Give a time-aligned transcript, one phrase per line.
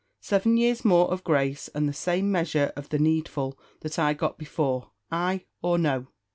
[0.19, 4.35] "Seven years more of grace, and the same measure of the needful that I got
[4.39, 4.89] before.
[5.11, 6.07] Ay or no?"